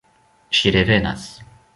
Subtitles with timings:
[0.59, 1.27] Ŝi revenas.